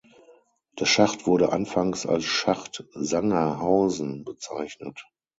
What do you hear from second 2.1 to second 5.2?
"Schacht Sangerhausen" bezeichnet.